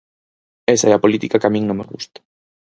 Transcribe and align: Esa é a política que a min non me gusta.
Esa 0.75 0.87
é 0.91 0.93
a 0.95 1.03
política 1.05 1.39
que 1.39 1.47
a 1.49 1.53
min 1.55 1.63
non 1.67 1.77
me 1.79 1.89
gusta. 1.91 2.19